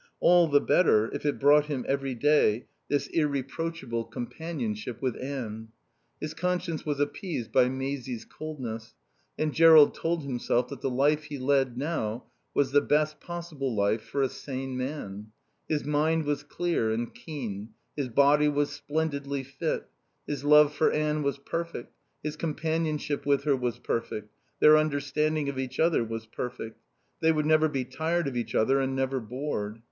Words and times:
All 0.19 0.47
the 0.47 0.59
better 0.59 1.13
if 1.13 1.27
it 1.27 1.37
brought 1.39 1.65
him 1.67 1.85
every 1.87 2.15
day 2.15 2.65
this 2.89 3.05
irreproachable 3.05 4.05
companionship 4.05 4.99
with 4.99 5.15
Anne. 5.17 5.67
His 6.19 6.33
conscience 6.33 6.83
was 6.83 6.99
appeased 6.99 7.51
by 7.51 7.69
Maisie's 7.69 8.25
coldness, 8.25 8.95
and 9.37 9.53
Jerrold 9.53 9.93
told 9.93 10.23
himself 10.23 10.69
that 10.69 10.81
the 10.81 10.89
life 10.89 11.25
he 11.25 11.37
led 11.37 11.77
now 11.77 12.23
was 12.55 12.71
the 12.71 12.81
best 12.81 13.19
possible 13.21 13.75
life 13.75 14.01
for 14.01 14.23
a 14.23 14.29
sane 14.29 14.75
man. 14.75 15.27
His 15.69 15.85
mind 15.85 16.25
was 16.25 16.41
clear 16.41 16.91
and 16.91 17.13
keen; 17.13 17.75
his 17.95 18.09
body 18.09 18.47
was 18.49 18.71
splendidly 18.71 19.43
fit; 19.43 19.87
his 20.25 20.43
love 20.43 20.73
for 20.73 20.91
Anne 20.91 21.21
was 21.21 21.37
perfect, 21.37 21.93
his 22.23 22.35
companionship 22.35 23.23
with 23.27 23.43
her 23.43 23.55
was 23.55 23.77
perfect, 23.77 24.33
their 24.61 24.77
understanding 24.79 25.47
of 25.47 25.59
each 25.59 25.79
other 25.79 26.03
was 26.03 26.25
perfect. 26.25 26.79
They 27.19 27.31
would 27.31 27.45
never 27.45 27.69
be 27.69 27.85
tired 27.85 28.27
of 28.27 28.35
each 28.35 28.55
other 28.55 28.79
and 28.79 28.95
never 28.95 29.19
bored. 29.19 29.79